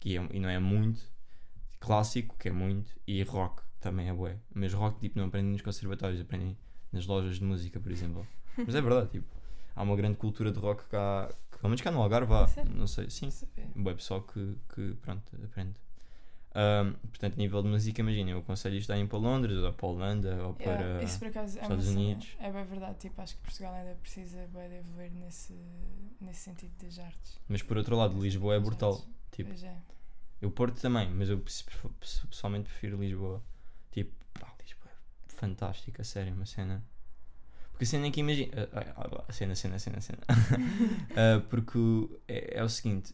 [0.00, 1.02] que é, e não é muito,
[1.78, 4.38] clássico, que é muito, e rock, que também é bué.
[4.54, 6.56] Mas rock tipo não aprendem nos conservatórios, aprendem
[6.90, 8.26] nas lojas de música, por exemplo.
[8.56, 9.26] Mas é verdade, tipo,
[9.74, 12.46] há uma grande cultura de rock cá, que, pelo menos cá no Algarve há, A
[12.46, 12.72] sério?
[12.74, 13.28] não sei, sim,
[13.74, 15.74] bué pessoal que, que pronto, aprende.
[16.58, 19.72] Ahm, portanto, a nível de música, imagina, eu aconselho isto a ir para Londres, ou
[19.74, 21.02] para a Holanda, ou Yeah, para...
[21.04, 21.96] isso por acaso é Estados cena.
[22.00, 22.28] Unidos.
[22.40, 25.52] É bem verdade, tipo, acho que Portugal ainda precisa bué de evoluir nesse,
[26.18, 27.38] nesse sentido das artes.
[27.46, 29.04] Mas por outro lado, Lisboa é brutal.
[29.32, 29.76] Tipo, Pois é.
[30.40, 31.60] Eu Porto também, mas eu pes-
[32.00, 33.42] pes- pessoalmente prefiro Lisboa.
[33.90, 36.82] Tipo, pá, Lisboa é fantástica, a sério, uma cena.
[37.70, 38.50] Porque a cena é que imagina.
[38.72, 40.18] ah, ah, ah, a cena, a cena, a cena, a cena.
[41.14, 41.78] Ah, porque
[42.26, 43.12] é, é o seguinte: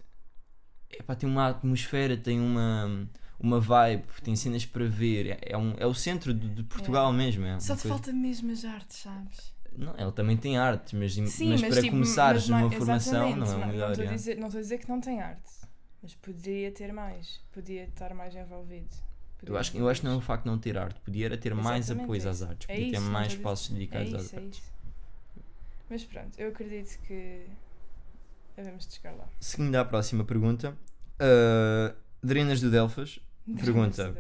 [0.91, 3.09] é, pá, tem uma atmosfera, tem uma,
[3.40, 5.27] uma vibe, tem cenas para ver.
[5.33, 7.45] É, é, um, é o centro de, de Portugal mesmo.
[7.45, 9.53] É Só te coisa- falta mesmo as artes, sabes?
[9.77, 12.71] Não, ela também tem artes, mas, Sim, mas, mas, para tipo, começares mas não- numa
[12.79, 13.90] formação não é uma não melhor.
[13.90, 14.16] estou a yeah.
[14.16, 15.51] dizer- Não estou a dizer que não tem arte,
[16.03, 18.88] mas poderia ter mais, podia estar mais envolvido.
[19.45, 21.37] Eu acho, que- eu acho que não é o facto de não ter arte, podia
[21.37, 21.95] ter mais é
[22.29, 24.38] às artes, É podia ter isso, não mais estou espaços É dedicados às isso, é
[24.38, 24.62] artes.
[25.90, 27.47] Mas pronto, eu acredito que
[28.57, 29.27] devemos de chegar lá.
[29.40, 30.77] Seguindo à próxima pergunta,
[31.18, 33.19] uh, Drenas do Delfas
[33.57, 34.15] Pergunta.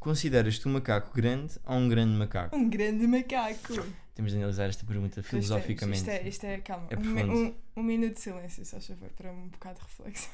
[0.00, 2.56] Consideras-te um macaco grande ou um grande macaco?
[2.56, 3.86] Um grande macaco.
[4.14, 6.04] Temos de analisar esta pergunta filosoficamente.
[6.04, 6.24] temos.
[6.24, 6.88] Isto é, isto é calma.
[6.90, 10.32] É um, um, um minuto de silêncio, só favor, para um bocado de reflexão.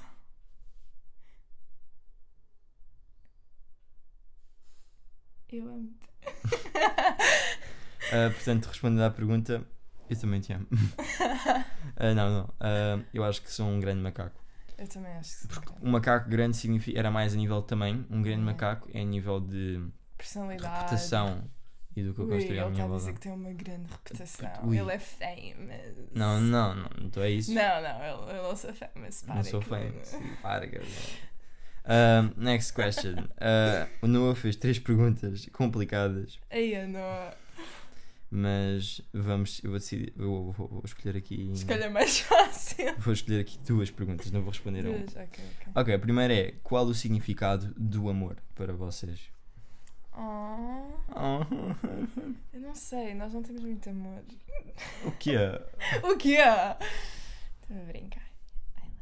[5.52, 6.08] Eu amo-te.
[8.06, 9.66] Uh, portanto, respondendo à pergunta,
[10.08, 10.66] eu também te amo.
[10.72, 12.44] Uh, não, não.
[12.44, 14.39] Uh, eu acho que sou um grande macaco.
[14.80, 15.48] Eu também acho que sim.
[15.48, 18.06] Porque um macaco grande significa, era mais a nível de tamanho.
[18.10, 18.44] Um grande É.
[18.44, 20.74] macaco é a nível de Personalidade.
[20.74, 21.44] reputação
[21.94, 23.12] e do que eu Ui, construí ele à está minha a dizer volta.
[23.12, 24.50] que tem uma grande reputação.
[24.64, 24.78] Ui.
[24.78, 26.08] Ele é famous.
[26.14, 27.52] Não, não, não, estou a isso.
[27.52, 29.22] Não, não, ele, eu não sou famous.
[29.22, 30.16] Para Não sou famous.
[30.40, 30.66] Para.
[31.86, 33.14] Um, next question.
[33.36, 37.32] Uh, o Noah fez três perguntas complicadas, Aí eu não.
[38.30, 39.60] Mas vamos.
[39.64, 40.12] Eu vou decidir.
[40.16, 41.50] Eu vou, vou escolher aqui.
[41.52, 42.94] Escolha mais fácil.
[42.98, 44.98] Vou escolher aqui duas perguntas, não vou responder a uma.
[44.98, 45.72] Duas, ok, ok.
[45.74, 49.30] Ok, a primeira é: qual o significado do amor para vocês?
[50.12, 51.44] Oh, Oh.
[52.52, 54.22] eu não sei, nós não temos muito amor.
[55.04, 55.66] O que é?
[56.04, 56.76] O que é?
[57.62, 58.30] Estou a brincar.
[58.78, 59.00] I love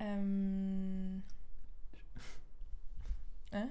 [0.00, 0.06] you.
[0.06, 1.22] Um...
[3.52, 3.68] Hã?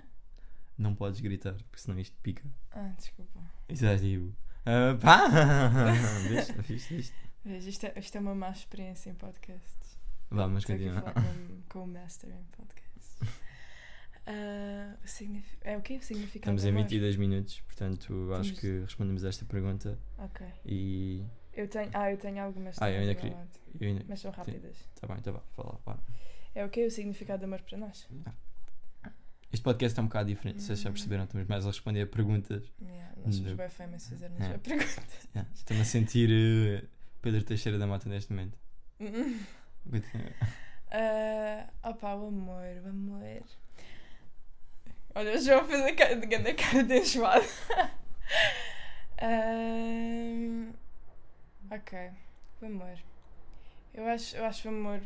[0.77, 2.43] Não podes gritar, porque senão isto pica.
[2.71, 3.39] Ah, desculpa.
[3.69, 4.31] Isso é tipo.
[4.67, 5.27] Ah, pá!
[6.29, 6.53] Viste?
[6.61, 6.93] Viste?
[6.95, 7.15] Viste?
[7.45, 9.97] Veja, isto é, isto é uma má experiência em podcasts.
[10.29, 11.13] Vamos Estou aqui a continuar.
[11.13, 13.17] falar com, com o Master em podcasts.
[14.25, 15.95] Ah, o signifi- É o quê?
[15.97, 16.81] O significado Estamos em amor?
[16.83, 20.45] 22 minutos, portanto acho que respondemos a esta pergunta Ok.
[20.65, 21.23] e.
[21.53, 23.47] Eu tenho, ah, eu tenho algumas Ah, eu ainda também queria-
[23.79, 24.77] eu ainda- Mas são rápidas.
[24.99, 26.03] Tá bem, tá bem, fala, fala.
[26.53, 26.85] É o quê?
[26.85, 28.07] O significado do amor para nós?
[29.51, 32.69] Este podcast é um bocado diferente, vocês já perceberam, estamos mais a responder a perguntas.
[32.81, 34.55] Yeah, nós somos bem famous a fazer-nos É.
[34.55, 35.01] a pergunta.
[35.35, 36.83] Yeah, Estou-me a sentir eh,
[37.21, 38.57] Pedro Teixeira da Mata neste momento.
[38.99, 40.31] Continua.
[40.91, 43.43] Ah, opa, o amor, o amor.
[45.15, 47.45] Olha, o João fez a cara de grande cara de enjoado.
[49.19, 50.73] Ahm,
[51.71, 52.11] ok,
[52.61, 52.97] o amor.
[53.93, 55.01] Eu acho, eu acho o amor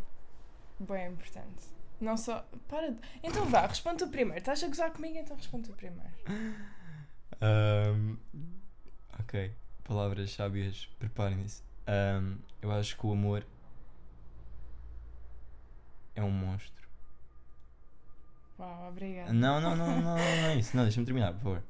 [0.80, 1.66] bem importante.
[2.02, 2.46] Não só.
[2.68, 2.92] Para.
[2.92, 4.40] de- Então vá, responde tu primeiro.
[4.40, 6.12] Estás a gozar comigo, então responde tu primeiro.
[7.40, 8.18] Ahm,
[9.20, 11.64] ok, palavras sábias, preparem-se.
[11.88, 13.46] Ahm, eu acho que o amor
[16.16, 16.82] é um monstro.
[18.60, 19.34] Uau, obrigada.
[19.34, 20.76] Não, não, não, não, não, não é isso.
[20.76, 21.64] Não, deixa-me terminar, por favor.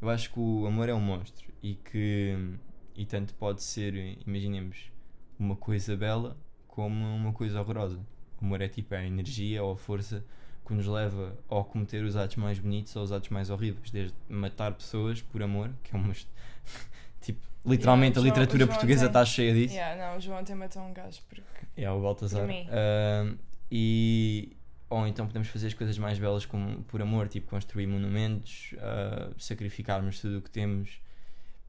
[0.00, 2.56] Eu acho que o amor é um monstro e que.
[2.94, 3.94] E tanto pode ser,
[4.26, 4.90] imaginemos,
[5.38, 6.36] uma coisa bela
[6.68, 8.00] como uma coisa horrorosa.
[8.42, 10.24] O amor é tipo a energia ou a força
[10.66, 13.90] que nos leva a cometer os atos mais bonitos ou os atos mais horríveis.
[13.90, 16.12] Desde matar pessoas por amor, que é uma.
[17.22, 19.74] tipo, literalmente Yeah, a João- literatura portuguesa está cheia disso.
[19.74, 21.42] Yeah, não, o João até matou um gajo porque.
[21.76, 22.48] É o Baltazar.
[22.48, 23.36] Ahm,
[23.70, 24.52] e
[24.90, 29.30] ou então podemos fazer as coisas mais belas como, por amor, tipo construir monumentos, ah,
[29.38, 31.00] sacrificarmos tudo o que temos.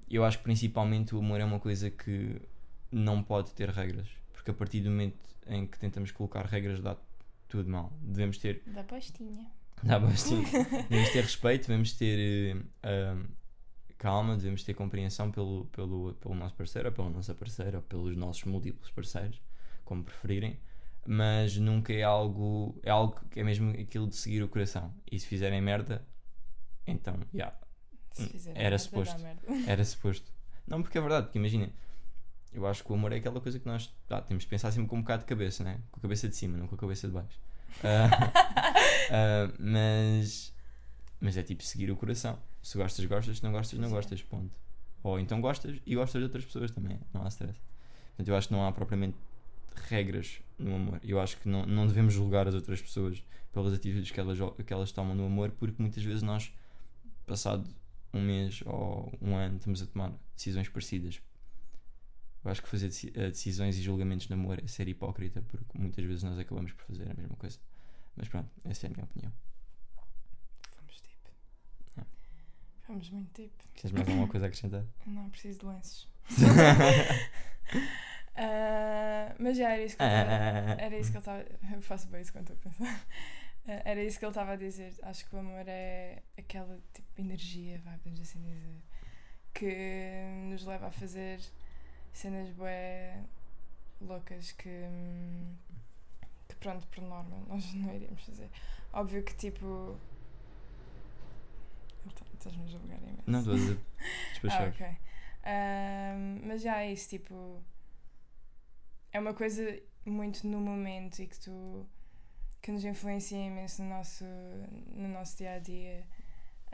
[0.09, 2.41] Eu acho que principalmente o amor é uma coisa que
[2.91, 5.15] não pode ter regras, porque a partir do momento
[5.47, 6.97] em que tentamos colocar regras dá
[7.47, 7.91] tudo mal.
[8.01, 9.51] Devemos ter Da postinha.
[9.82, 10.51] Dá bastante.
[10.89, 13.25] devemos ter respeito, devemos ter ahm,
[13.97, 18.15] calma, devemos ter compreensão pelo, pelo, pelo nosso parceiro, ou pela nossa parceira, ou pelos
[18.15, 19.41] nossos múltiplos parceiros,
[19.84, 20.60] como preferirem.
[21.06, 22.79] Mas nunca é algo.
[22.82, 24.93] É algo que é mesmo aquilo de seguir o coração.
[25.12, 26.06] E se fizerem merda,
[26.88, 27.53] então, já,
[28.13, 29.21] fizer Era merda, suposto.
[29.67, 30.32] era suposto.
[30.65, 31.69] Não, porque é verdade, porque imagina,
[32.53, 34.89] eu acho que o amor é aquela coisa que nós ah, temos de pensar sempre
[34.89, 35.79] com um bocado de cabeça, né?
[35.91, 37.39] Com a cabeça de cima, não com a cabeça de baixo.
[37.83, 38.09] Ah,
[39.11, 40.53] ah, mas,
[41.19, 42.37] mas é tipo seguir o coração.
[42.61, 43.95] Se gostas, gostas, se não gostas, não Sim.
[43.95, 44.51] gostas, ponto.
[45.03, 47.59] Ou então gostas e gostas de outras pessoas também, não há stress.
[48.09, 49.17] Portanto, eu acho que não há propriamente
[49.89, 50.99] regras no amor.
[51.03, 54.73] Eu acho que não, não devemos julgar as outras pessoas pelas atitudes que elas, que
[54.73, 56.53] elas tomam no amor, porque muitas vezes nós,
[57.25, 57.67] passado
[58.13, 61.19] um mês ou um ano, estamos a tomar decisões parecidas.
[62.43, 66.03] Eu acho que fazer eh, decisões e julgamentos de amor é ser hipócrita, porque muitas
[66.03, 67.58] vezes nós acabamos por fazer a mesma coisa.
[68.15, 69.32] Mas pronto, essa é a minha opinião.
[70.77, 71.32] Vamos tipo.
[71.99, 72.03] É.
[72.88, 73.63] Vamos muito tipo.
[73.73, 74.86] Queres mais alguma coisa a acrescentar?
[75.08, 76.10] Não preciso de lenços.
[78.36, 80.82] Ah, mas já era isso que ele estava.
[80.82, 81.45] Era isso que ele estava.
[81.75, 83.08] Eu faço bem isso quando estou a pensar.
[83.65, 84.93] Ah, era isso que ele estava a dizer.
[85.01, 88.84] Acho que o amor é aquela tipo energia, vá, podemos assim dizer,
[89.53, 91.39] que nos leva a fazer
[92.13, 93.23] cenas bué
[94.02, 94.69] loucas que,
[96.47, 98.49] que pronto, por norma, nós não iríamos fazer.
[98.91, 99.97] Óbvio que tipo.
[102.06, 103.23] Então, Estás-me a julgar imenso.
[103.28, 104.67] Não, estou a dizer Ah, despachar.
[104.69, 104.86] ok.
[105.45, 107.62] Ahm, mas já é isso, tipo.
[109.12, 111.86] É uma coisa muito no momento e que tu.
[112.62, 114.26] que nos influencia imenso no nosso,
[114.93, 116.06] no nosso dia a dia.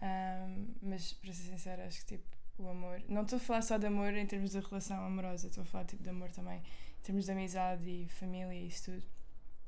[0.01, 2.27] Ahm, mas para ser sincera, acho que tipo,
[2.63, 3.01] o amor.
[3.07, 5.85] Não estou a falar só de amor em termos de relação amorosa, estou a falar
[5.85, 9.03] tipo, de amor também em termos de amizade e família e isso tudo.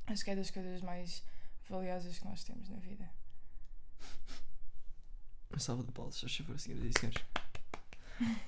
[0.08, 1.24] Acho que é das coisas mais
[1.70, 3.10] valiosas que nós temos na vida.
[5.58, 7.24] Salva de palmas, faz favor, senhoras e senhores.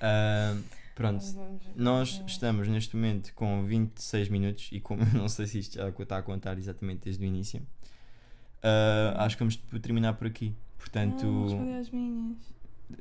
[0.00, 0.56] Ah,
[0.94, 1.24] pronto,
[1.76, 5.88] Nós estamos neste momento com 26 minutos e como eu não sei se isto já
[5.88, 7.64] está a contar exatamente desde o início,
[8.62, 10.54] ah, acho que vamos terminar por aqui.
[10.78, 12.53] Portanto, Ah,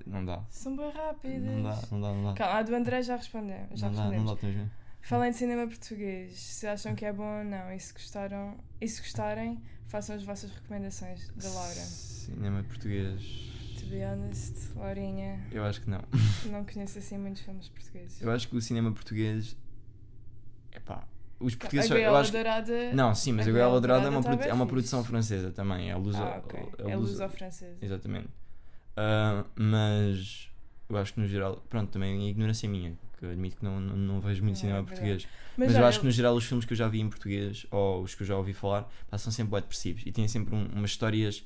[0.06, 0.44] não dá.
[0.50, 1.42] São bem rápidas.
[1.42, 2.34] Não dá, não dá, não dá.
[2.34, 3.58] Calma, a do André já respondeu.
[3.74, 4.26] Já Não dá, respondemos.
[4.30, 4.72] não dá, mesmo.
[5.02, 6.40] Falem de cinema português.
[6.40, 7.72] Se acham que é bom ou não.
[7.74, 11.74] E se, gostaram, e se gostarem, façam as vossas recomendações da Laura.
[11.76, 13.22] Cinema português.
[13.80, 16.02] To be honest, Laurinha, Eu acho que não.
[16.50, 18.22] não conheço assim muitos filmes portugueses.
[18.22, 19.58] Eu acho que o cinema português.
[20.72, 21.06] Epá.
[21.40, 21.92] Os portugueses.
[21.92, 22.94] a Gaiola que- Dourada.
[22.94, 25.52] Não, sim, mas a Gaiola Dourada é Dourada uma, tá produ- é uma produção francesa
[25.52, 25.92] também.
[25.92, 26.60] É luso, Ah, ok.
[26.78, 27.78] é É luso- luso-francesa.
[27.82, 28.30] Exatamente.
[28.96, 30.50] Ah, mas
[30.90, 33.80] eu acho que no geral, pronto, também é ignorância minha, que eu admito que não,
[33.80, 35.28] não, não vejo muito É, cinema é português.
[35.58, 37.66] Mas, eu olha, acho que no geral os filmes que eu já vi em português,
[37.72, 40.92] ou os que eu já ouvi falar, são sempre depressivos e têm sempre um- umas
[40.92, 41.40] histórias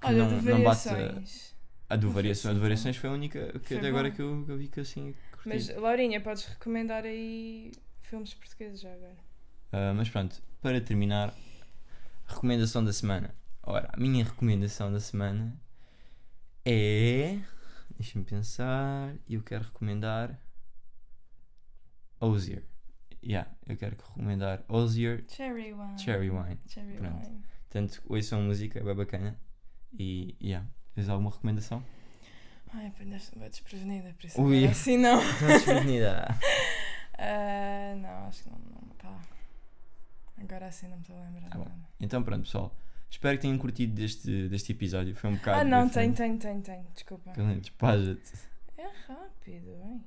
[0.00, 0.88] que olha, não, não bate.
[0.88, 1.56] variações.
[1.88, 4.16] A do Não variações, a do variações foi a única que Foi até agora bom.
[4.16, 5.48] que eu, que eu vi que assim curti.
[5.48, 7.70] Mas, Laurinha, podes recomendar aí
[8.02, 9.16] filmes portugueses já agora?
[9.72, 11.32] Ah, mas pronto, para terminar,
[12.26, 13.34] recomendação da semana.
[13.62, 15.56] Ora, a minha recomendação da semana
[16.66, 17.38] é.
[17.96, 19.14] Deixa-me pensar.
[19.28, 20.38] Eu quero recomendar.
[22.20, 22.64] Osier.
[23.22, 25.98] Yeah, eu quero recomendar Osier Cherry Wine.
[25.98, 26.58] Cherry Wine.
[26.68, 27.26] Cherry Pronto.
[27.26, 27.42] Wine.
[27.62, 29.38] Portanto, ouçam música, é bem bacana.
[29.98, 31.82] E, yeah, tens alguma recomendação?
[32.72, 34.66] Ai, aprendeste-me bem desprevenida, por isso Ui.
[34.66, 35.16] assim não.
[35.40, 36.26] Não desprevenida.
[37.18, 39.18] Ah, não, acho que não, não pá.
[40.36, 41.66] Agora assim não me estou a lembrar Tá.
[41.98, 42.76] Então pronto, pessoal.
[43.10, 45.14] Espero que tenham curtido deste, deste episódio.
[45.14, 45.60] Foi um bocado.
[45.60, 46.84] Ah, não, tem, tem, tem, tem.
[46.94, 47.32] Desculpa.
[47.60, 48.32] Despaja-te.
[48.76, 50.04] É rápido, hein?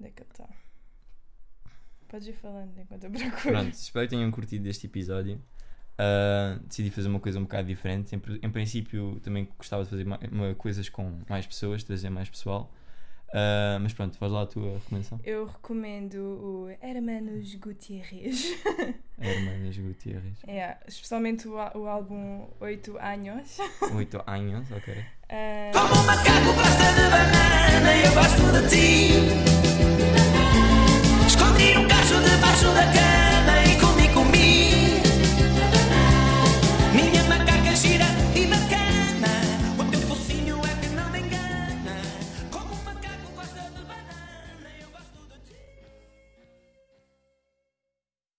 [0.00, 0.48] Onde é que ele está?
[2.08, 3.40] Podes ir falando enquanto eu procuro.
[3.54, 5.40] Pronto, espero que tenham curtido deste episódio.
[5.98, 8.14] Ah, decidi fazer uma coisa um bocado diferente.
[8.16, 12.28] Em, em princípio, também gostava de fazer ma- uma- coisas com mais pessoas, trazer mais
[12.30, 12.72] pessoal.
[13.28, 15.20] Uh, mas pronto, faz lá a tua recomendação.
[15.22, 18.56] Eu recomendo o Hermanos Gutierrez.
[19.20, 20.38] Hermanos Gutierrez.
[20.46, 23.58] É, especialmente o, o álbum Oito Anos.
[23.94, 24.94] Oito Anos, ok.
[24.94, 25.72] Uh...
[25.72, 29.12] Como um macaco gosta de banana, eu gosto de ti.
[31.26, 33.07] Escondi um cacho debaixo da cama.